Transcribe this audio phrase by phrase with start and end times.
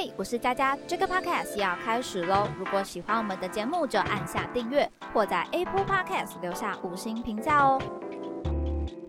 [0.00, 2.46] 嘿，我是佳佳，这个 podcast 要开始喽！
[2.56, 7.82] 如果喜欢我们的节目，就按下订阅，或在 Apple Podcast 留下五星评价哦。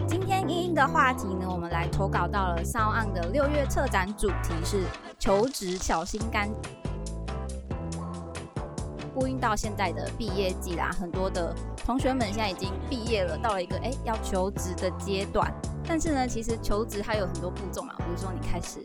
[0.08, 4.84] 今天英英的话题呢，我们来投稿到了上岸的六月策展主题是
[5.20, 6.50] 求职小心肝。
[9.14, 11.54] 呼应到现在的毕业季啦，很多的
[11.86, 15.54] 同学们现在已经毕业了，到了一个哎要求职的阶段。
[15.88, 18.82] 但是呢，其实求职还有很多步骤嘛，比如说你开始。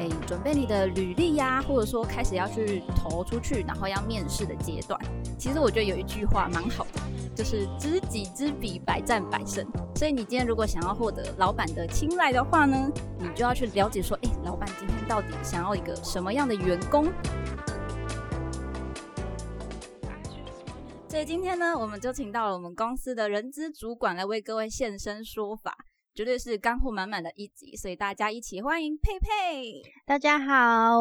[0.00, 4.98] 哎，准备你的履历呀，或者说开始要去投出去，然后要面试的阶段，
[5.38, 7.00] 其实我觉得有一句话蛮好的，
[7.34, 9.62] 就是知己知彼，百战百胜。
[9.94, 17.06] 所以你今天如果想要获得老板的青睐的话呢，你就要去了解说，哎，老板今天到底想要一个什么样的员工？
[21.08, 25.76] 所以今天呢，我们就请到了我们公司的人资主管来为各位现身说法。
[26.12, 29.80] 绝对是干货满满的一集，所以大家一起欢迎佩佩。
[30.04, 30.98] 大家好，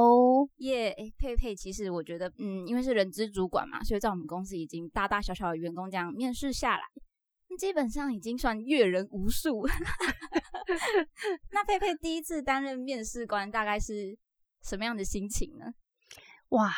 [0.58, 0.92] 耶！
[0.92, 6.84] 哎，佩佩，其实我觉得，嗯，因为是人资主管嘛，所以在我们公司已经大大小小的员工这样面试下来，
[7.58, 9.68] 基本上已经算阅人无数。
[11.52, 14.16] 那佩佩第一次担任面试官，大概是
[14.62, 15.66] 什么样的心情呢？
[16.50, 16.72] 哇！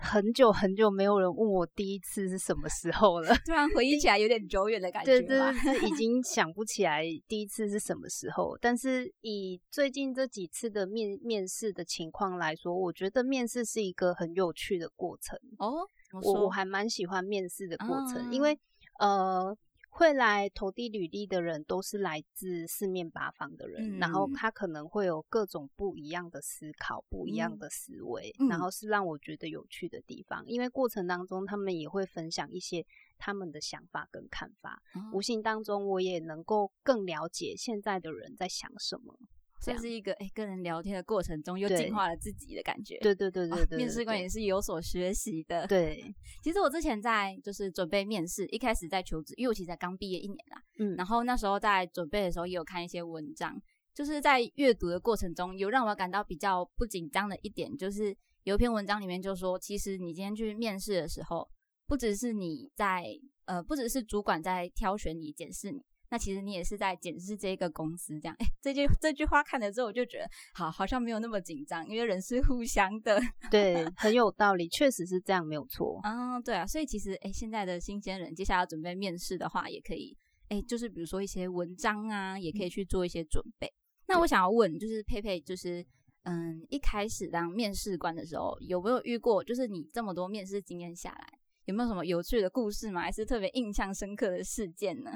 [0.00, 5.20] 很久很久没有人问我第一次是什么时候了，突然回忆起来有点久远的感觉。
[5.20, 8.56] 对对，是已经 想不起来第一次是什么时候。
[8.60, 15.88] 但是以最近这几次的面面试的情况来说，我觉得面试是一个很有趣的过程哦。
[16.22, 18.58] 我我还蛮喜欢面试的过程，因为
[18.98, 19.56] 呃。
[19.96, 30.44] 会来投递履历的人都是来自四面八方的人，然后他可能会有各种不一样的思考、不一样的思维，然后是让我觉得有趣的地方。
[30.48, 32.84] 因为过程当中，他们也会分享一些
[33.18, 39.16] 他们的想法跟看法，无形当中我也能够更了解现在的人在想什么。
[39.64, 42.98] 这是一个哎，跟人聊天的过程中又进化了自己的感觉。
[42.98, 45.66] 对对对对对，面试官也是有所学习的。
[45.66, 46.04] 对，
[46.42, 50.62] 其实我之前在就是准备面试，一开始在求职，因为我其实才刚毕业一年啦。
[50.78, 53.60] 嗯，然后那时候在准备的时候也有看一些文章，
[53.94, 61.48] 就是在阅读的过程中有让我感到比较不紧张的一点，就是有一篇文章里面就说，其实你今天去面试的时候，
[61.86, 63.04] 不只是你在
[63.46, 65.82] 呃，不只是主管在挑选你、检视你。
[66.14, 68.36] 那其实你也是在检视这个公司，这样。
[68.38, 73.20] 哎，这句这句话看了之后，我就觉得好，好像没有那么紧张，因为人是互相的。
[73.50, 75.98] 对，很有道理，确实是这样，没有错。
[76.04, 80.16] 嗯，对啊，所以其实哎，现在的新鲜人，接下来要准备面试的话，也可以
[80.50, 83.68] 哎，就是比如说一些文章啊，也可以去做一些准备。
[84.06, 85.84] 那我想要问，就是佩佩，就是
[86.22, 91.26] 嗯，一开始当面试官的时候，有没有遇过，就是你这么多面试经验下来，
[91.64, 93.00] 有没有什么有趣的故事吗？
[93.00, 95.10] 还是特别印象深刻的事件呢？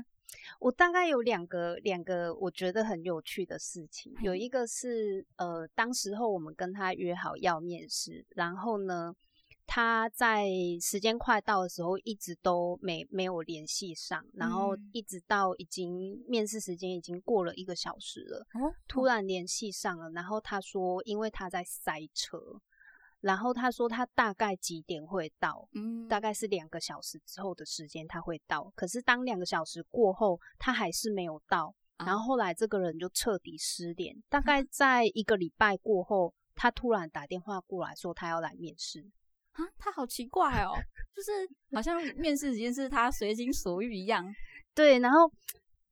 [0.60, 9.14] 我大概有两个两个我觉得很有趣的事情，有一个是呃，当时候我们跟他约好要面试，然后呢，
[9.66, 10.48] 他在
[10.80, 18.46] 时间快到的时候一直都没没有联系上，然后一直到已经面试时间已经过了一个小时了，
[18.86, 22.60] 突然联系上了，然后他说因为他在塞车。
[23.20, 25.68] 然后他说他大概几点会到？
[25.74, 28.72] 嗯，大概是两个小时之后的时间他会到。
[28.74, 31.74] 可是当两个小时过后，他还是没有到。
[31.98, 34.16] 然后后来这个人就彻底失联。
[34.28, 39.04] 大概在一个礼拜过后，他突然打电话过来说他要来面试。
[39.52, 40.72] 啊，他好奇怪哦，
[41.14, 41.32] 就是
[41.74, 44.24] 好像面试时间是他随心所欲一样。
[44.74, 45.30] 对，然后。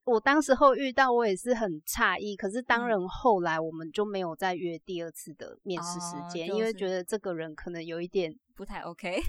[0.07, 2.37] 我当时候遇到，我也是很诧异。
[2.37, 9.21] 可是当然后来我们就没有再约第二次的面试时间，因为觉得这个人可能有一点不太 OK，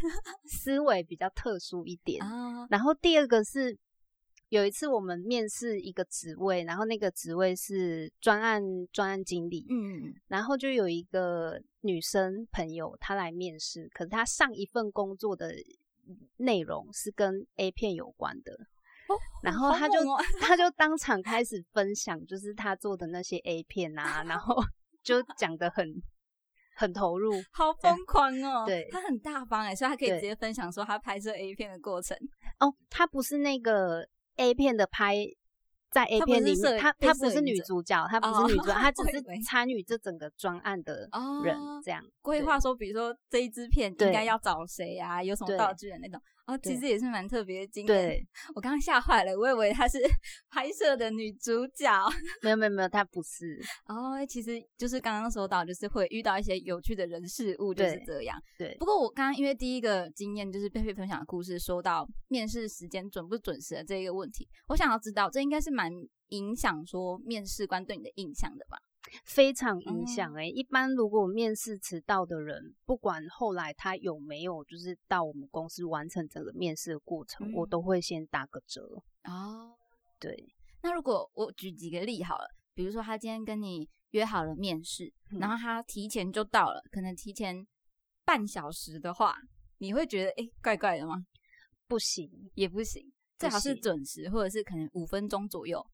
[0.45, 2.23] 思维比较特殊一点。
[2.69, 3.75] 然后第二个是
[4.49, 8.61] 有一次我们面试一个职位，然后那个职位是专案
[8.91, 15.51] 专案经理，嗯，然后就有一个女生朋友她来面试，可是她上一份工作的
[16.37, 18.55] 内容是跟 A 片有关的。
[19.44, 20.00] 然后他就
[20.40, 24.56] 他就当场开始分享，就是他做的那些 A 片啊，然后
[25.03, 25.85] 就讲的很
[26.75, 28.66] 很投入，好疯狂哦！
[28.66, 32.17] 对，他很大方哎，所以他可以直接分享说他拍摄 A 片的过程。
[32.59, 35.26] 哦，他不是那个 A 片的拍。
[35.90, 41.09] 在 A 片里面，他他不是女主角，他不是女主角，他只是参与这整个专案的
[41.46, 47.88] 人，这样规划说，比如说这一支片应该要找谁啊，有什么道具的那种，哦，其实也是蛮特别的经验。
[47.88, 49.99] 对，我刚刚吓坏了，我以为她是
[50.49, 51.91] 拍摄的女主角，
[52.41, 53.61] 没有没有没有，她不是。
[53.85, 58.38] 哦，其实就是刚刚说到，就是会遇到一些有趣的人事物，就是这样。
[58.58, 58.76] 对。
[58.79, 65.78] 不过我刚刚因为第一个经验就是贝贝分享的故事，说到面试时间准不准时的这一个问题，我想要知道，这应该是。
[65.78, 65.91] 蛮
[66.29, 68.79] 影响说面试官对你的印象的吧？
[69.23, 70.45] 非常影响哎。
[70.45, 79.75] 一般如果面试迟到的人，不管后来他有没有就是到我们公司完成整个面试的过程，我都会先打个折哦。
[80.19, 87.65] 对，那如果我举几个例好了，比如说他今天跟你约好了面试，然后他提前就到了，可能提前
[88.25, 89.35] 半小时的话，
[89.77, 91.25] 你会觉得哎怪怪的吗？
[91.87, 95.85] 不行，也不行，最好是准时，或者是可能五分钟左右。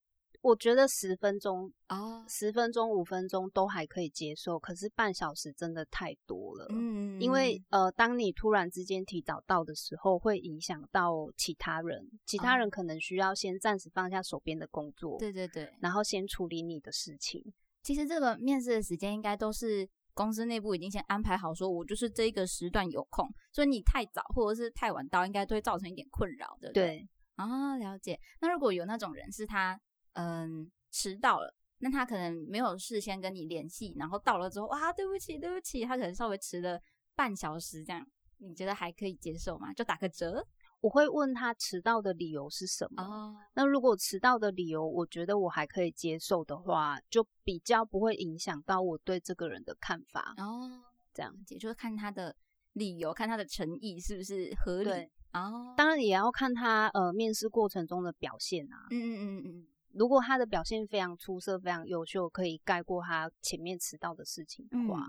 [0.43, 6.67] 我觉得十分钟啊，十分钟、五分钟都还可以接受，可是半小时真的太多了。
[6.69, 17.41] 嗯，因为呃，当你突然之间提早到的时候，会影响到其他人，其他人可能需要先暂时放下手边的工作，对对对，然后先处理你的事情。
[17.81, 27.07] 其实这个面试的时间应该都是公司内部已经先安排好，说我就是这个时段有空，所以你太早或者是太晚到，应该都会造成一点困扰，对不对？
[27.35, 28.19] 啊，了解。
[28.41, 29.79] 那如果有那种人是他。
[30.13, 36.79] 嗯，迟到了，那他可能没有事先跟你联系，然后到了之后，哇，对不起，对不起，他可能稍微迟了
[37.15, 38.05] 半小时，这样
[38.37, 39.73] 你觉得还可以接受吗？
[39.73, 40.45] 就打个折？
[40.81, 43.01] 我会问他迟到的理由是什么。
[43.01, 50.33] 哦，那如果迟到的理由我觉得我还可以接受的话，就比较不会影响到我对这个人的看法。
[50.37, 50.83] 哦，
[51.13, 52.35] 这样也就是看他的
[52.73, 54.89] 理由，看他的诚意是不是合理。
[55.31, 58.85] 哦，当然也要看他呃面试过程中的表现啊。
[58.91, 59.67] 嗯嗯嗯嗯。
[59.93, 65.07] 如果他的表现非常出色、非常优秀，可以盖过他前面迟到的事情的话，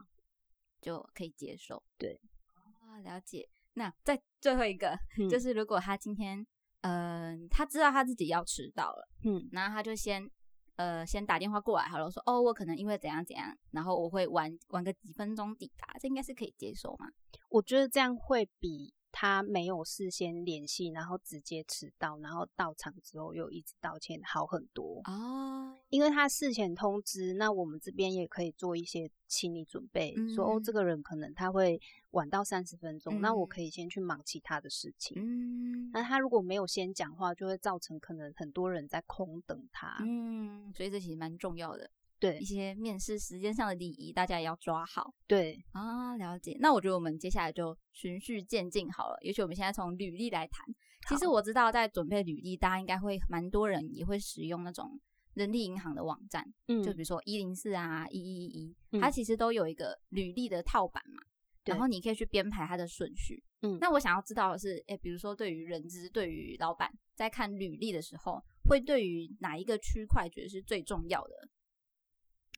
[0.81, 1.82] 就可以接受。
[1.98, 2.20] 对，
[2.54, 3.48] 啊，了解。
[3.75, 4.96] 那再最后一个，
[5.31, 6.46] 就是如果他今天，
[6.82, 10.31] 嗯，他知道他自己要迟到了，嗯，然后他就先，
[10.76, 17.08] 呃，先打电话过来，好了，说，哦，我可能因为怎样怎样，然后我会晚晚个几分钟抵达，这应该是可以接受吗？
[17.48, 18.94] 我觉得这样会比。
[19.16, 25.78] 他没有事先联系，然后直接迟到，然后到场之后又一直道歉，好很多哦。
[25.88, 31.81] 因为他事前通知，那我们这边也可以做一些心理准备，说哦，这个人可能他会
[32.11, 35.16] 晚到三十分钟，那我可以先去忙其他的事情。
[35.16, 39.96] 嗯，那他如果没有先讲话，就会造成可能很多人在空等他。
[40.00, 41.88] 嗯，所以这其实蛮重要的。
[42.25, 45.12] 对一些面试时间上的礼仪，大家也要抓好。
[45.26, 46.56] 对啊，了解。
[46.61, 49.19] 那我觉得我们接下来就循序渐进好了。
[49.21, 50.67] 也许我们现在从履历来谈。
[51.09, 54.99] 其实我知道，在准备履历，大家应该会蛮多人也会使用那种
[55.35, 61.23] 人力银行的网站，嗯，就比如说一零四啊、一一一一，它其实都有一个履历的套版嘛。
[61.65, 63.43] 然后你可以去编排它的顺序。
[63.62, 68.38] 嗯，那我想要知道的是，哎，比如说对于人资、对于老板在看履历的时候，
[68.69, 71.32] 会对于哪一个区块觉得是最重要的？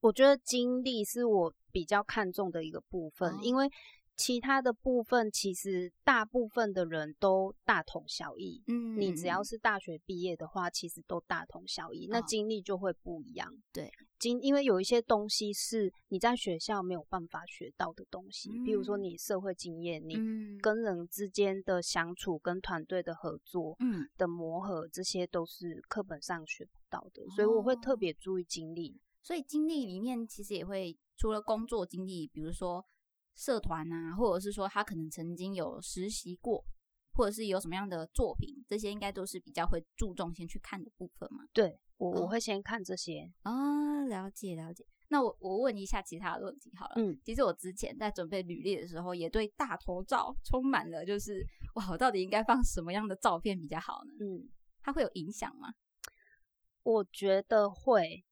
[0.02, 3.68] 我觉得经历是我比较看重的一个部分，因为
[4.16, 8.62] 其他的部分其实大部分的人都大同小异。
[8.66, 12.06] 嗯，你只要是大学毕业的话，其实都大同小异。
[12.10, 13.52] 那经历就会不一样。
[13.72, 20.16] 对，经因为有一些东西是你在学校没有办法学到的东西，比如说你社会经验，你
[20.62, 27.22] 跟人之间的相处、跟团队的合作、嗯的磨合，这些都是课本上学不到的。
[27.34, 28.98] 所以我会特别注意经历。
[29.26, 32.86] 所以经历里面其实也会除了工作经历，比如说
[33.34, 36.64] 社团啊，或者是说他可能曾经有实习过，
[37.12, 41.44] 或者是有什么样的作品，这些应该都是比较会注重先去看的部分嘛。
[41.52, 44.86] 对我我会先看这些啊，了解了解。
[45.08, 46.94] 那我我问一下其他的问题好了。
[46.94, 54.12] 嗯，其实我之前在准备履历的时候，也对大头照充满了就是哇，我到底应该放什么样的照片比较好呢？
[54.20, 54.48] 嗯，
[54.82, 55.74] 它会有影响吗？
[56.84, 58.24] 我觉得会。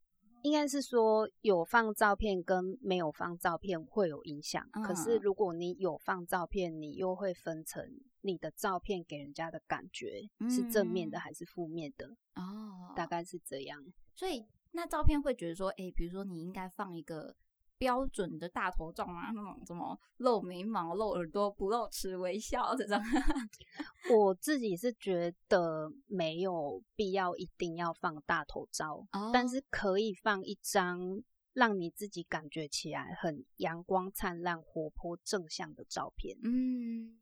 [0.44, 7.82] 应该是说有放照片跟没有放照片会有影响，可是如果你有放照片，你又会分成
[8.20, 13.82] 你的照片给人家的感觉是正面的还是负面的哦，大概是这样。
[14.14, 17.34] 所以那照片会觉得说，哎，比如说你应该放一个。
[17.78, 22.98] 标准的大头照啊，那种什么露眉毛、露耳朵、不露齿、微笑这种，
[24.14, 36.36] 我自己是觉得没有必要一定要放大头照，但是可以放一张让你自己感觉起来很阳光灿烂、活泼正向的照片。
[36.42, 37.20] 嗯。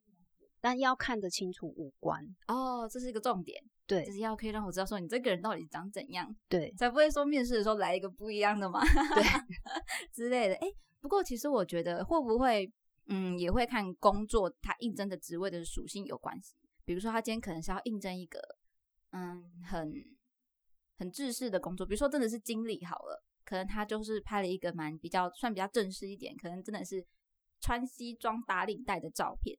[0.64, 3.60] 但要看得清楚五官哦，这是一个重点。
[3.92, 6.34] 对，就是要可以让我知道说你这个人到底长怎样。
[6.48, 8.80] 对，才不会说面试的时候来一个不一样的嘛。
[8.80, 9.22] 对，
[10.12, 10.54] 之类的。
[10.54, 10.66] 哎，
[11.00, 12.72] 不过其实我觉得会不会，
[13.08, 16.54] 嗯，也会看工作他应征的职位的属性有关系。
[16.84, 18.40] 比如说他今天可能是要应征一个，
[19.10, 19.92] 嗯，很
[20.98, 27.04] 很制式的工作，比如说真的是经理好了，可能他就是拍了一个蛮比较算比较正式一点，可能真的是
[27.60, 29.56] 穿西装打领带的照片。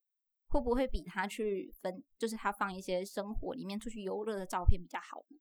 [0.54, 5.38] 会不会比他去分，就是他放一些生活里面出去游乐的照片比较好呢？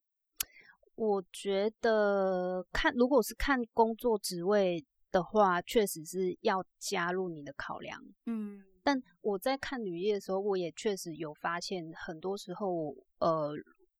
[0.94, 8.02] 我觉得看如果是看工作职位的话，确实是要加入你的考量。
[8.24, 13.52] 嗯，但我在看履历的时候，我也确实有发现，很多时候，呃，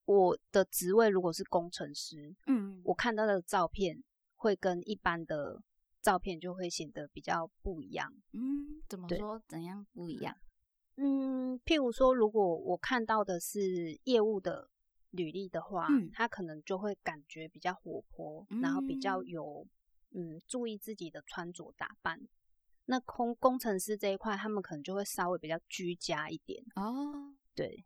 [0.07, 4.03] 我的职位如果是工程师，嗯，我看到的照片
[4.37, 5.63] 会跟一般的
[6.01, 8.11] 照片就会显得比较不一样。
[8.33, 9.43] 嗯，怎么说？
[9.47, 10.35] 怎样不一样？
[10.97, 14.69] 嗯，譬如说，如果我看到的是业务的
[15.11, 19.67] 履历的话，嗯他可能就会感觉比较活泼，然后比较嗯有
[20.13, 22.21] 嗯注意自己的穿着打扮。
[22.87, 26.63] 那工工程师这一块，他们可能就会稍微比较居家一点。
[26.75, 27.83] 哦，对，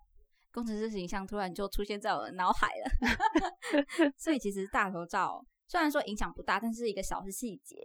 [0.51, 4.11] 工程师形象突然就出现在我的脑海了。
[4.17, 7.77] 所以其实大头照虽然说影响不大，但是一个小的细节。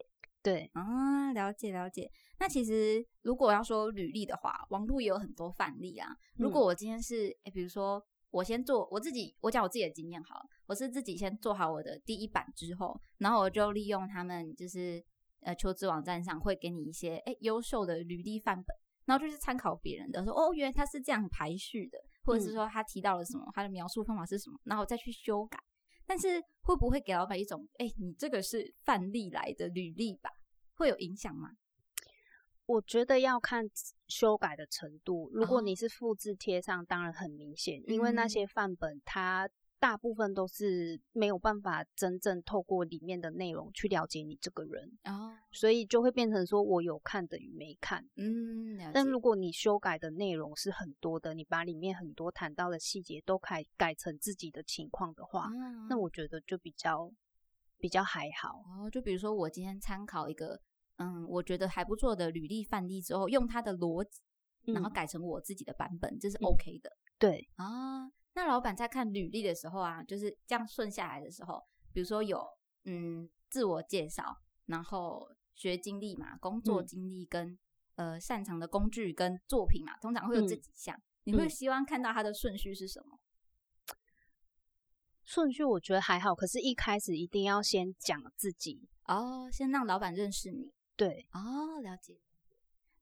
[0.41, 2.09] 对，啊，了解了解。
[2.41, 6.10] 那其实如果要说履历的话，网络也有很多范例啊。
[6.38, 15.00] 如果我今天是，诶比如说我先做我自己，我讲我自己的经验好了，我是自己先做好我的第一版之后，然后我就利用他们就是
[15.41, 25.60] 呃求职网站上会给你一些诶优秀的履历范本，然后就是参考别人的，说哦原来他是这样排序的，或者是说他提到了什么，他的描述方法是什么，然后再去修改。
[26.07, 30.31] 但是会不会给老板一种，哎、你这个是范例来的履历吧？
[30.74, 31.51] 会有影响吗？
[32.71, 33.69] 我觉得要看
[34.07, 35.29] 修改的程度。
[35.33, 39.49] 如果哦你是复制贴上，当然很明显，因为那嗯些范本它
[39.79, 48.07] 大部分都是没有办法真正透过里面的内容去了解你这个人，哦，所以就会变成说我有看等于没看。
[48.15, 57.11] 嗯，但如果你修改的内容是很多的，你把里面很多谈到的细节都改改成自己的情况的话，嗯那我觉得就比较
[57.79, 58.63] 比较还好。
[58.77, 60.61] 哦，就比如说我今天参考一个，
[61.01, 64.22] 嗯，我觉得还不错的履历范例之后，用他的逻辑，
[64.74, 66.91] 然后嗯改成我自己的版本，这是嗯 OK 的。
[67.17, 72.46] 对，啊，那老板在看履历的时候啊，就是这样顺下来的时候，比如说有
[72.86, 77.58] 嗯自我介绍，然后学经历嘛，工作嗯经历跟、
[77.96, 81.01] 呃擅长的工具跟作品嘛，通常会有这嗯几项。
[81.24, 83.20] 你会嗯希望看到它的顺序是什么？
[85.24, 88.89] 顺序我觉得还好，可是一开始一定要先讲自己。
[89.05, 90.74] 哦，先让老板认识你。
[91.01, 92.15] 对，哦，了解。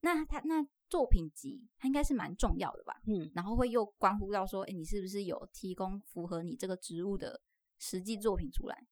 [0.00, 2.94] 那他那作品集，他应该是蛮重要的吧？
[3.06, 7.42] 嗯然后会又关乎到说，哎，你是不是有提供符合你这个职务的
[7.78, 8.86] 实际作品出来？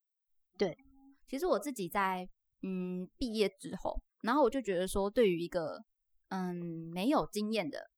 [0.59, 0.77] 对，
[1.27, 2.29] 其实我自己在
[2.61, 5.83] 嗯毕业之后，然后我就觉得说，对于一个
[6.29, 6.55] 嗯
[6.93, 7.91] 没有经验的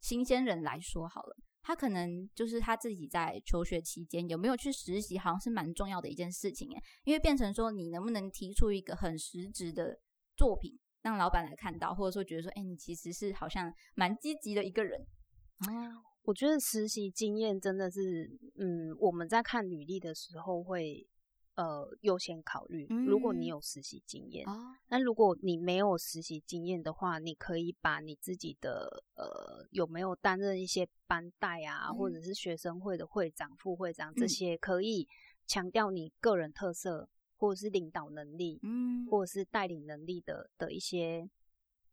[0.00, 10.00] 新鲜人来说，好了，他可能就是他自己在求学期间有没有去实习，好像是蛮重要的一件事情诶，因为变成说你能不能提出一个很实质的
[10.36, 15.00] 作品，让老板来看到，或者说觉得说，哎，你其实是好像蛮积极的一个人。
[15.00, 21.06] 哦，我觉得实习经验真的是，嗯，我们在看履历的时候会
[21.54, 22.86] 呃优先考虑。
[23.06, 35.06] 如果你嗯有实习经验，哦，那如果你没有实习经验的话，你可以把你自己的呃有没有担任一些班带啊，或者嗯是学生会的会长、副会长这嗯些，可以
[35.46, 37.08] 强调你个人特色，
[37.44, 41.28] 或者是领导能力，嗯，或者是带领能力的的一些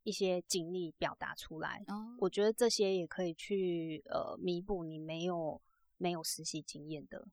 [0.04, 1.84] 一些经历表达出来。
[1.88, 5.62] 哦，我觉得这些也可以去呃弥补你没有
[5.98, 7.28] 没有实习经验的。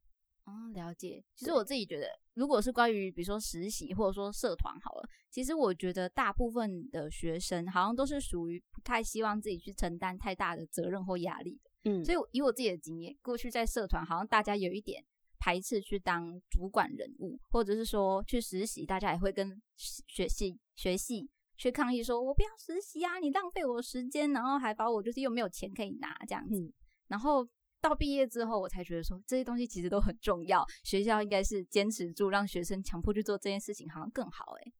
[0.44, 1.22] 哦，了解。
[1.37, 11.70] 其实我自己觉得，如果是关于比如说实习或者说社团好了，其实我觉得大部分的学生好像都是属于不太希望自己去承担太大的责任或压力的。
[11.84, 15.04] 嗯，所以以我自己的经验，过去在社团好像大家有一点
[15.38, 26.59] 排斥去当主管人物，或者是说去实习，大家也会跟学系学系去抗议说，我不要实习啊，你浪费我时间，然后还把我就是又没有钱可以拿这样子。
[26.59, 26.73] 嗯
[27.09, 27.42] 然后
[27.80, 34.73] 到毕业之后，我才觉得说这些东西其实都很重要，学校应该是坚持住，让学生强迫去做这件事情，好像更好哎、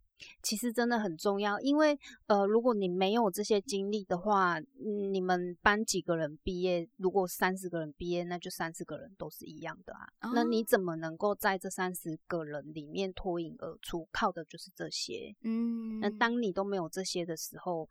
[0.43, 10.09] 其实真的很重要，因为呃，如果你没有这些经历的话，嗯，你们班几个人毕业，如果三十个人毕业，那就三十个人都是一样的啊。
[10.35, 14.09] 那你哦怎么能够在这三十个人里面脱颖而出？
[14.13, 15.35] 靠的就是这些。
[15.43, 17.89] 嗯，那当你都没有这些的时候，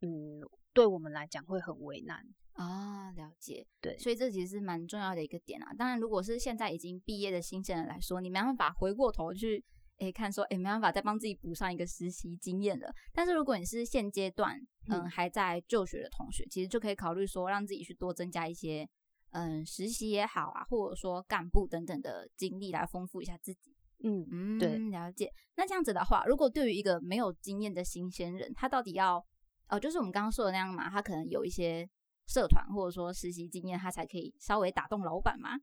[0.00, 0.40] 嗯，
[0.72, 2.24] 对我们来讲会很为难。
[2.52, 5.74] 啊、了解，对所以这其实是蛮重要的一个点啊。
[5.74, 9.62] 当然，如果是现在已经毕业的新鲜人来说，你没办法回过头去
[9.98, 12.92] 诶看说，诶没办法再帮自己补上一个实习经验了。
[13.12, 14.56] 但是如果你是现阶段
[14.88, 18.88] 嗯嗯还在就学的同学，其实就可以考虑说，让自己去多增加一些
[19.30, 23.74] 嗯实习也好啊，或者说干部等等的经历来丰富一下自己。
[24.04, 25.32] 嗯，嗯，对了解。
[25.56, 29.24] 那这样子的话，如果对于一个没有经验的新鲜人，他到底要
[29.68, 31.88] 哦，就是我们刚刚说的那样嘛，他可能有一些
[32.26, 35.58] 社团或者说实习经验，他才可以稍微打动老板吗。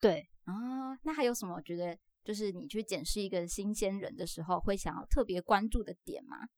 [0.00, 6.48] 对啊，那还有什么觉得就是你去检视一个新鲜人的时候会想要特别关注的点吗？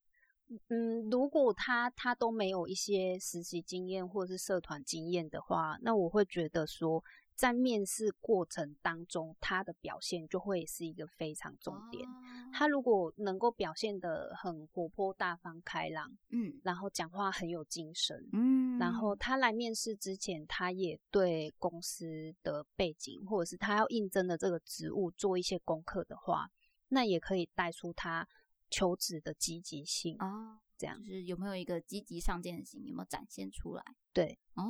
[0.68, 7.02] 嗯，如果他他都没有一些实习经验或者是社团经验的话，那我会觉得说。
[7.36, 12.08] 在面试过程当中，他的表现就会是一个非常重点。
[12.52, 26.48] 他如果能够表现的很活泼、大方、开朗，嗯，然后讲话很有精神，嗯，然后他来面试之前，他也对公司的背景或者是他要应征的这个职务做一些功课的话，
[26.90, 28.28] 那也可以带出他
[28.74, 30.60] 求职的积极性啊。
[30.76, 33.84] 这样就是有没有一个积极上进的心，有没有展现出来？
[34.12, 34.64] 对，哦，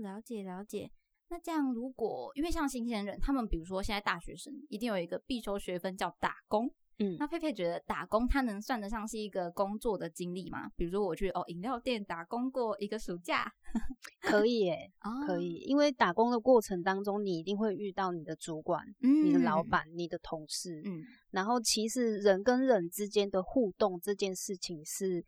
[0.00, 0.90] 了解了解。
[1.28, 10.70] 那这样，如果因为像新鲜人，他们比如说现在大学生一定有一个必修学分叫打工，嗯，那佩佩觉得打工它能算得上是一个工作的经历吗？
[10.76, 13.52] 比如说我去哦饮料店打工过一个暑假，
[14.20, 14.92] 可以耶，
[15.26, 25.24] 可以，因为打工的过程当中，你一定会遇到你的主管、你的老板、你的同事，嗯，然后其实人跟人之间的互动这件事情是。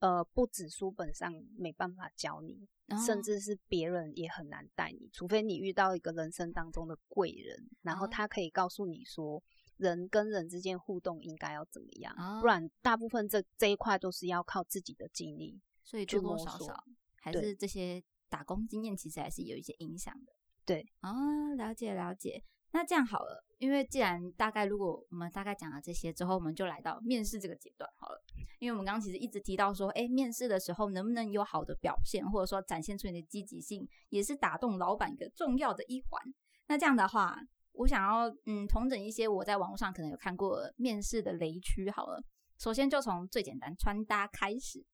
[0.00, 2.68] 呃，不止书本上没办法教你，
[3.06, 9.42] 甚至是别人也很难带你，除非你遇到一个人生当中的贵人，然后他可以告诉你说，
[9.76, 16.84] 人跟人之间互动应该要怎么样，不然大部分这这一块都是要靠自己的经历，所以多多少少
[17.20, 20.32] 还是这些打工经验其实还是有一些影响的。
[20.64, 22.42] 对，啊，了解了解。
[22.72, 28.20] 那这样好了，因为既然大概如果我们大概讲了这些之后，我们就来到面试这个阶段好了。
[28.58, 36.20] 因为我们刚刚其实一直提到说，哎，面试的时候能不能有好的表现，或者说展现出你的积极性，也是打动老板一个重要的一环。
[36.66, 37.38] 那这样的话，
[37.74, 42.22] 我想要嗯，重整一些我在网络上可能有看过面试的雷区好了。
[42.58, 44.84] 首先就从最简单穿搭开始。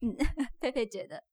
[0.00, 0.14] 嗯，
[0.60, 1.24] 佩佩觉得。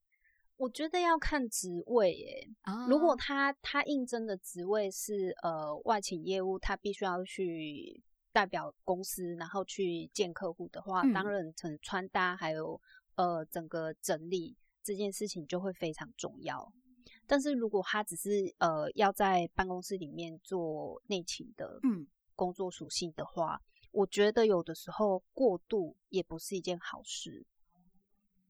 [0.55, 2.47] 我觉得要看职位耶，
[2.87, 12.79] 如果他他应征的职位是呃外勤业务，他必须要去代表公司，然后去见客户的话，当然从穿搭还有
[13.15, 16.71] 呃整个整理这件事情就会非常重要。
[17.27, 22.05] 但是如果他只是呃要在办公室里面做内勤的嗯
[22.35, 27.45] 工作属性的话，我觉得有的时候过度也不是一件好事。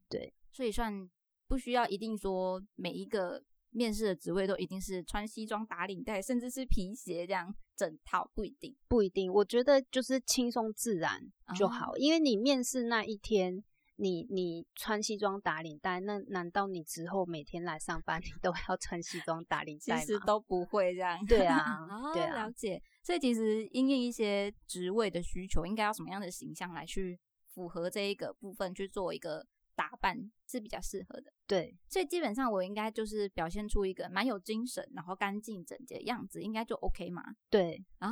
[0.09, 1.09] 对，所以算。
[1.45, 9.31] 不需要一定说每一个面试的职位都一定是穿西装打领带，甚至是皮鞋这样整套，不一定，不一定。
[9.31, 11.21] 我觉得就是轻松自然
[11.55, 13.63] 就好，因为你面试那一天，
[13.95, 20.01] 你你穿西装打领带，那难道你之后每天来上班你都要穿西装打领带吗？
[20.01, 21.25] 其实都不会这样。
[21.25, 21.77] 对啊，
[22.13, 22.81] 对啊，了解。
[23.03, 29.45] 所以其实因应一些职位的需求，应该要什么样的形象来去符合这一个部分去做一个。
[29.75, 30.15] 打扮
[30.47, 37.23] 是比较适合的，对，所以基本上我应该就是表现出一个蛮有精神，然后干净整洁的样子，应该就 OK 嘛。
[37.49, 38.11] 对啊，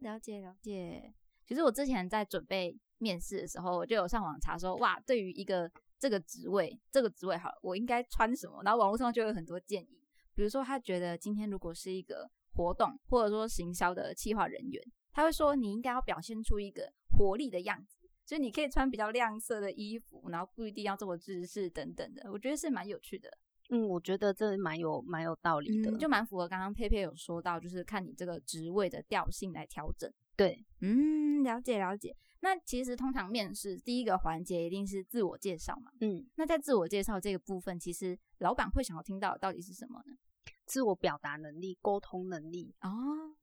[0.00, 1.12] 了解了解。
[1.44, 8.62] 其实我之前在准备面试的时候，我就有上网查说，哇，对于一个这个职位，这个职位好，我应该穿什么？
[8.62, 10.00] 然后网络上就有很多建议，
[10.34, 17.98] 比如说他觉得今天如果是一个活动或者说行销的企划人员，他会说你应该要表现出一个活力的样子。
[18.24, 23.28] 所以你可以穿比较亮色的衣服，然后不一定要这么姿势等等的，我觉得是蛮有趣的。
[23.68, 30.10] 嗯，我觉得这蛮有蛮有道理的，就蛮符合刚刚佩佩有说到，就是看你这个职位的调性来调整。
[30.36, 32.16] 对，嗯，了解了解。
[32.42, 35.92] 那其实通常面试第一个环节一定是自我介绍嘛。
[36.00, 40.16] 嗯，那在自我介绍这个部分，其实老板会想要听到到底是什么呢？
[40.64, 42.90] 自我表达能力、沟通能力啊，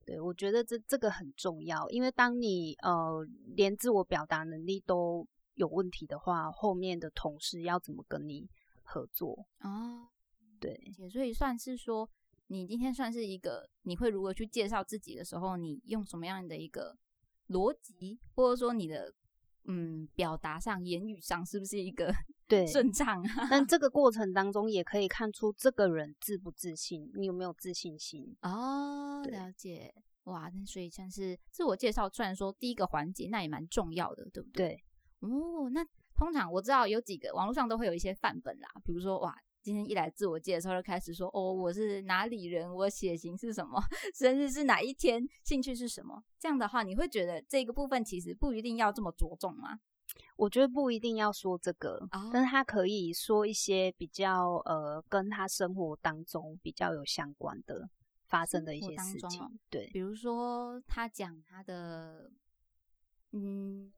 [0.04, 8.48] 对我觉得这这个很重要，因为当你呃连自我表达能力都有问题的话，后面的同事要怎么跟你
[8.82, 10.08] 合作啊？
[10.58, 10.78] 对，
[11.10, 12.08] 所以算是说，
[12.48, 16.96] 你今天算是一个，你会如何去介绍自己的时候，你用什么样的一个
[17.50, 19.12] 逻辑，或者说你的。
[19.66, 22.12] 嗯，表达上、言语上是不是一个
[22.48, 23.22] 对顺畅？
[23.50, 28.34] 但这 个过程当中也可以看出这个人自不自信，你有没有自信心？
[28.40, 29.94] 哦，了解。
[30.24, 34.68] 哇，那所以像是自我介绍，虽然说第一个环节，那也蛮重要的，对不对？
[34.68, 35.28] 对。
[35.28, 35.84] 哦，那
[36.16, 39.36] 通常我知道有几个网络上都会有一些范本啦，比如说哇。
[39.62, 43.78] 今天一来自我介绍就开始说哦，我是哪里人，我血型是什么，
[44.14, 46.22] 生日是哪一天，兴趣是什么？
[46.38, 49.78] 这样的话，你会觉得这个部分其实不一定要这么着重吗？
[50.36, 57.88] 我觉得不一定要说这个，但是他可以说一些比较呃，跟他生活当中比较有相关的
[58.26, 59.60] 发生的一些事情。
[59.68, 62.32] 对，比如说他讲他的
[63.32, 63.92] 嗯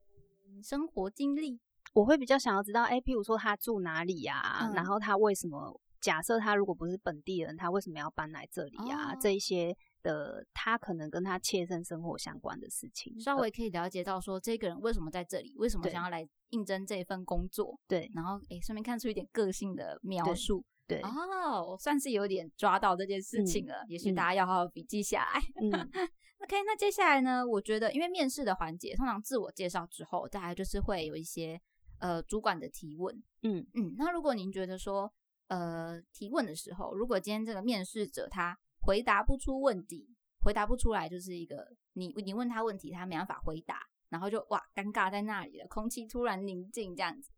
[0.62, 1.60] 生活经历。
[1.94, 4.70] 我会比较想要知道，哎，譬如说他住哪里呀？
[4.74, 5.80] 然后他为什么？
[6.00, 9.14] 假设他如果不是本地人，他为什么要搬来这里呀？
[9.14, 20.64] 这一些的他可能跟他切身生活相关的事情，稍微可以了解到说这个人为什么在这里，为什么想要来应征这一份工作，对然后诶顺便看出一点个性的描述。
[20.88, 25.40] 对，哦，算是有点抓到这件事情了，也许嗯大家要好好笔记下来。
[25.62, 25.70] 嗯
[26.42, 27.46] OK，那接下来呢？
[27.46, 31.58] 我觉得，因为面试的环节通常自我介绍之后，再来就是会有一些
[32.02, 33.14] 呃主管的提问。
[33.42, 35.10] 嗯嗯，那如果您觉得说
[35.46, 47.30] 呃提问的时候，如果今天这个面试者他回答不出问题，回答不出来，就是一个你你问他问题，他没办法回答，然后就哇尴尬在那里了，空气突然宁静这样子。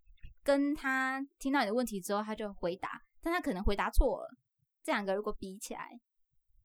[0.42, 4.34] 跟他听到你的问题之后，他就回答，但他可能回答错了。
[4.82, 6.00] 这两个如果比起来，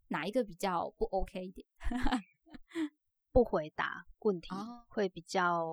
[0.07, 1.65] 哪一个比较不 OK 一点？
[3.31, 4.85] 不回答问题哦。
[4.87, 5.65] 会比较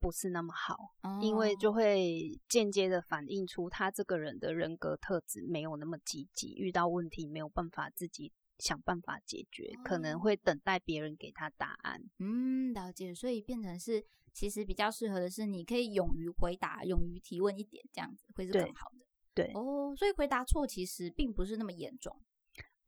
[0.00, 0.76] 不是那么好，
[1.20, 1.56] 因为哦。
[1.60, 10.20] 就会间接的反映出他这个人的人格特质没有那么积极，遇到问题没有办法自己想办法解决，可能哦。
[10.20, 12.00] 会等待别人给他答案。
[12.18, 19.04] 嗯，了解，所以变成是其实比较适合的是，你可以勇于回答，勇于提问一点，这样子会是更好的。
[19.34, 19.52] 对。
[19.54, 22.16] 哦，所以回答错其实并不是那么严重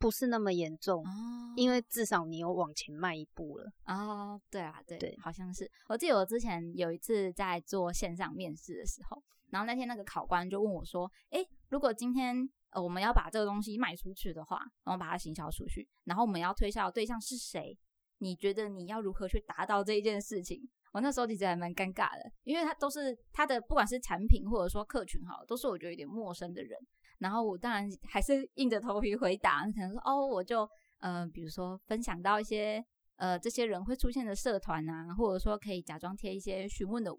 [0.05, 3.73] 不是那么严重，哦因为至少你有往前迈一步了。
[3.87, 5.67] 哦，对啊，对，对好像是。
[5.89, 17.75] 我记得我之前有一次在做线上面试的时候，然后那天那个考官就问我说：“诶，如果今天呃我们要把这个东西卖出去的话，然后把它行销出去，然后我们要推销的对象是谁？
[18.19, 26.79] 你觉得你要如何去达到这一件事情？”我那时候其实还蛮尴尬的，因为他都是他的不管是产品或者说客群好了，都是我觉得有点陌生的人。
[27.25, 32.85] 然后我当然还是硬着头皮回答，可能说哦，我就呃，比如说分享到一些
[33.17, 37.11] 呃这些人会出现的社团啊，或者说可以假装贴一些询问的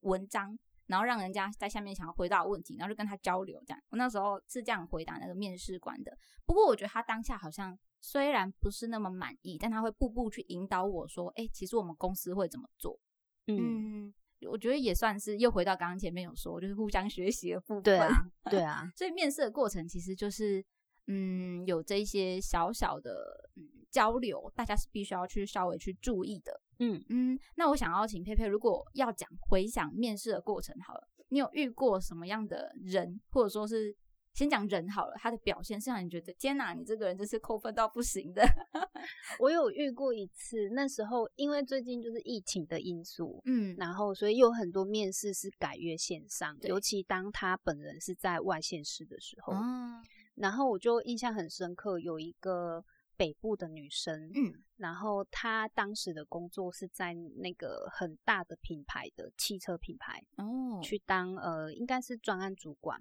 [0.00, 3.82] 文章，然后让人家在下面想要回答问题，然后就跟他交流这样。
[3.88, 6.14] 我那时候是这样回答那个面试官的。
[6.44, 13.00] 不过我觉得他当下好像虽然不是那么满意，但他会步步去引导我说，哎，其实我们公司会怎么做。
[13.46, 14.14] 嗯，嗯，
[14.46, 17.82] 我觉得也算是又回到刚刚前面有说，就是互相学习的部分。
[17.82, 18.08] 对啊，
[18.50, 20.64] 对啊， 所以面试的过程其实就是，
[21.06, 23.12] 嗯，有这一些小小的
[23.56, 26.60] 嗯交流，大家是必须要去稍微去注意的。
[26.80, 33.94] 嗯嗯，那我想要请佩佩，如果要讲回想面试的过程好了，你有遇过什么样的人，或者说是
[34.34, 38.42] 先讲人好了，他的表现是让你觉得天哪，你这个人真是扣分到不行的。
[39.38, 50.02] 我有遇过一次，那时候因为最近就是疫情的因素，嗯，然后所以有很多面试是改约线上，对尤其当他本人是在外县市的时候，嗯，
[50.34, 52.84] 然后我就印象很深刻，有一个
[53.16, 63.00] 北部的女生，嗯，然后她当时的工作是在那个很大的品牌的汽车品牌哦，去当呃，应该是专案主管。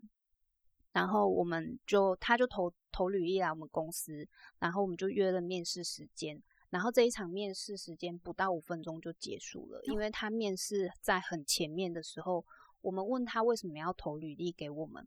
[0.94, 4.26] 然后我们就，他就投投履历来我们公司，
[4.60, 6.42] 然后我们就约了面试时间。
[6.70, 12.44] 然后这一场面试时间不到五分钟就结束了，因为他面试在很前面的时候，
[12.82, 15.06] 我们问他为什么要投履历给我们，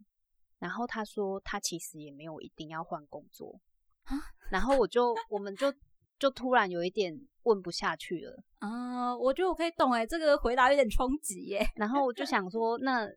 [0.61, 3.61] 然后他说他其实也没有一定要换工作
[4.05, 4.15] 啊，
[4.51, 5.75] 然后我就我们就
[6.21, 11.67] 就突然有一点问不下去了，啊、我觉得我可以懂哎，这个回答有点冲击耶。
[11.75, 13.09] 然后我就想说，那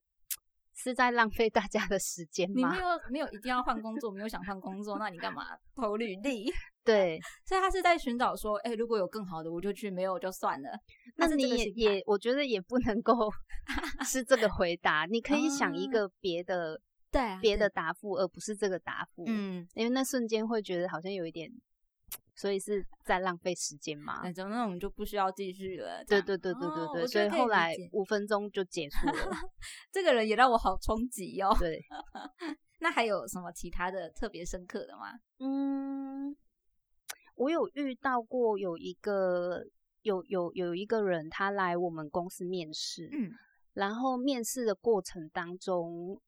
[0.82, 2.78] 是在浪费大家的时间吗你没？
[2.80, 5.44] 有没有一定要换工作，没有想换工作，那你干嘛
[5.76, 6.52] 投履历？
[6.86, 10.70] 对，所以他是在寻找说，哎、如果有更好的我就去，没有就算了。
[11.18, 13.30] 那他是你也也，我觉得也不能够
[14.06, 16.80] 是这个回答，你可以想一啊个别的
[17.12, 19.24] 对啊别的，答复，而不是这个答复。
[19.28, 21.52] 嗯，因为那瞬间会觉得好像有一点，
[22.40, 24.22] 所以是在浪费时间嘛。
[24.24, 26.02] 那种那种就不需要继续了。
[26.06, 29.14] 对对对对对对，所以后来五分钟就结束了。
[29.92, 31.54] 这个人也让我好冲击哦。
[31.60, 31.84] 对，
[32.80, 35.20] 那还有什么其他的特别深刻的吗？
[35.40, 36.34] 嗯，
[37.36, 39.66] 我有遇到过有一个
[40.04, 43.34] 有有有一个人，他来我们公司面试，嗯，
[43.74, 46.22] 然后面试的过程当中，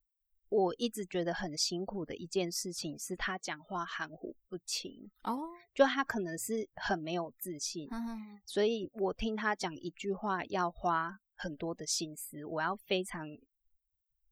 [0.52, 5.40] 我一直觉得很辛苦的一件事情是他讲话含糊不清，哦，
[5.74, 13.26] 就他可能是很没有自信，嗯，所以我听他讲一句话要花很多的心思，我要非常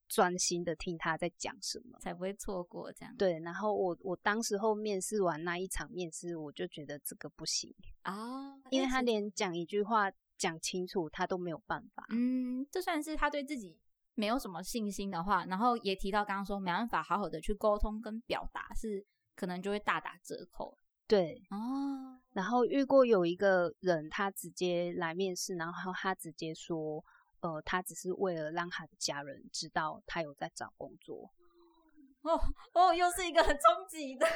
[0.10, 1.98] 专心的听他在讲什么。
[2.02, 3.16] 才不会错过这样。
[3.16, 12.06] 对，然后我我当时候面试完那一场面试，我就觉得这个不行，啊，因为他连讲一句话讲清楚他都没有办法。
[12.10, 13.78] 嗯，这算是他对自己
[14.20, 20.78] 没有什么信心的话，然后也提到刚刚说没办法好好的去沟通跟表达，是可能就会大打折扣
[21.08, 22.20] 对，哦。
[22.34, 27.04] 然后遇过有一个人，他直接来面试，然后他直接说，
[27.40, 31.32] 呃，他只是为了让他的家人知道他有在找工作。
[32.24, 32.38] 哦
[32.74, 34.28] 哦，又是一个很冲击的，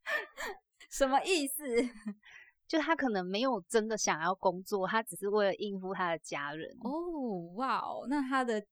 [0.90, 1.62] 什么意思？
[2.66, 6.74] 就他可能没有真的想要工作，他只是为了应付他的家人。
[6.80, 8.64] 哦，哇哦，那他的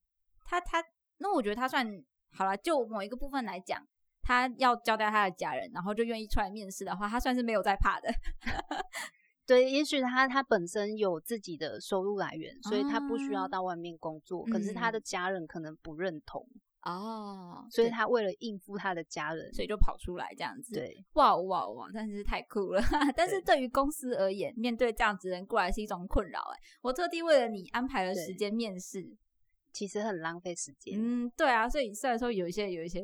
[0.51, 0.83] 他他，
[1.19, 1.87] 那我觉得他算
[2.33, 2.57] 好了。
[2.57, 3.81] 就某一个部分来讲，
[4.21, 8.09] 他要交代他的家人，然后就愿意出来面试的话，他算是没有在怕的。
[9.47, 14.43] 对，也许他他本身有自己的收入来源，所以他不需要到外面工作。
[14.45, 16.45] 可是他的家人可能不认同
[16.83, 20.73] 哦，所以他为了应付他的家人，所以就跑出来这样子。
[20.73, 22.81] 对，哇哇哇，真是太酷了。
[23.15, 26.39] 但是对于公司而言，面对这样子人过来是一种困扰。
[26.39, 29.15] 哎，我特地为了你安排了时间面试，
[29.73, 30.97] 其实很浪费时间。
[30.99, 33.01] 嗯，对啊，所以虽然说有一些有一些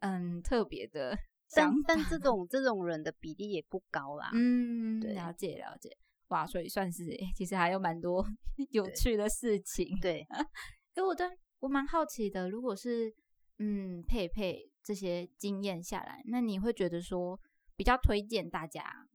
[0.00, 1.16] 嗯特别的。
[1.54, 4.30] 但但这种这种人的比例也不高啦。
[4.32, 5.94] 嗯，了解了解。
[6.28, 8.26] 哇，所以算是诶，其实还有蛮多
[8.70, 9.86] 有趣的事情。
[10.00, 13.14] 对， 哎，我的我蛮好奇的，如果是
[13.58, 17.38] 嗯佩佩这些经验下来，那你会觉得说
[17.76, 19.06] 比较推荐大家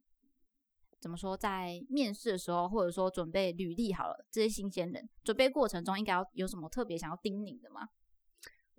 [0.99, 7.87] 怎么说，在面试的时候，或者说准备履历好了，这些新鲜人准备过程中应该要有什么特别想要叮咛的吗？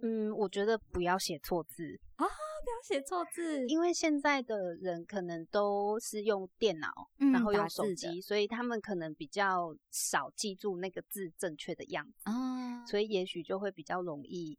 [0.00, 2.26] 嗯，我觉得不要写错字啊。
[2.60, 6.88] 不要写错字，因为现在的人可能都是用电脑，
[7.32, 14.58] 然后用手机，所以他们可能比较少记住那个字正确的样子啊，所以也许就会比较容易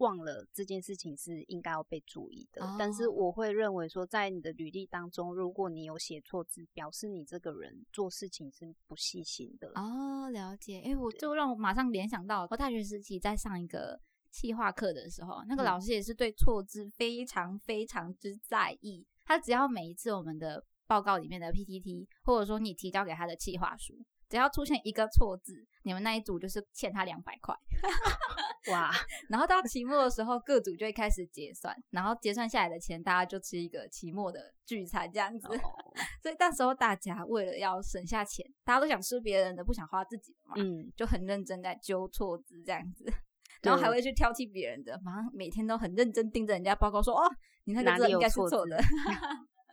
[0.00, 2.60] 忘了这件事情是应该要被注意的。
[2.78, 9.72] 但是我会认为说，在你的履历当中，如果你有写错字，表示你这个人做事情是不细心的。
[9.76, 10.82] 哦，了解。
[10.84, 14.00] 哎，我就让我马上联想到我大学时期在上一个。
[14.32, 19.04] 气化课的时候，那个老师也是对错字非常非常之在意。
[19.24, 23.92] 他只要每一次我们的报告里面的 PPT，或者说你提交给他的气化书，
[24.28, 27.52] 只要出现一个错字，你们那一组就是欠他两百块。
[28.68, 28.90] 哇！
[29.28, 35.48] 然后到期末的时候，各组就会开始结算，然后结算下来的钱，大家就吃一个期末的聚餐这样子。
[36.22, 43.04] 所以那时候大家为了要省下钱，大家都想吃别人的，不想花自己的嘛，嗯，就很认真在纠错字这样子。
[43.62, 47.30] 然后还会去挑剔别人的，马上每天都很认真盯着人家报告说：“哦，
[47.64, 48.78] 你那个字应该是错的。”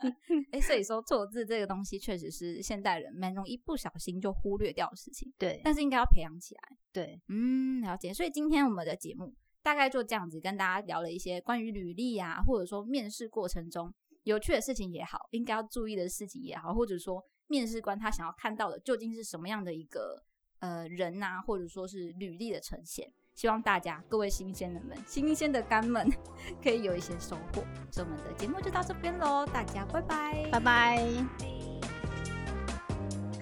[0.52, 5.34] 哎，所以说错字这个东西确实是现代人蛮容易不小心就忽略掉的事情。
[5.38, 6.62] 对，但是应该要培养起来。
[6.92, 8.14] 对，嗯，了解。
[8.14, 20.24] 所以今天我们的节目大概就这样子跟大家聊了一些关于履历啊，或者说面试过程中有趣的事情也好，应该要注意的事情也好，或者说面试官他想要看到的究竟是什么样的一个
[20.60, 23.12] 呃人呐，或者说是履历的呈现。
[23.38, 26.12] 希望大家各位新鲜人们、新鲜的干们
[26.62, 27.64] 可以有一些收获。
[27.92, 31.57] 所以我们的节目就到这边喽，大家拜拜，拜拜。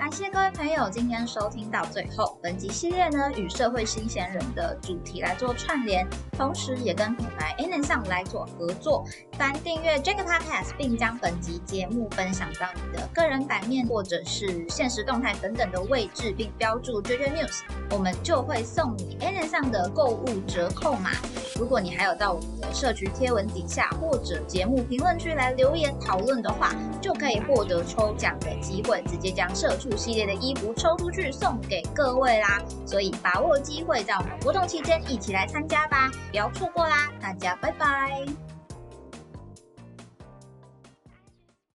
[0.06, 2.38] 感谢各位朋友今天收听到最后。
[2.40, 9.04] 本集系列呢，与社会新鲜人的主题来做串联，同时也跟品牌 N N 来做合作。
[9.32, 21.14] 凡订阅 Jack Podcast 并将本集节目分享到你的个人版面或者是现实动态等等的位置，并标注 JJ News，我们就会送你 N N 的购物折扣码。
[21.56, 32.62] 如果你还有到我们的社区贴文底下或者节目评论区来留言讨论的话，就可以获得抽奖的机会，直接将社畜系列的衣服抽出去送给各位啦！
[32.86, 37.12] 所以把握机会，在我们活动期间一起来参加吧，不要错过啦！
[37.22, 38.55] 大家拜拜。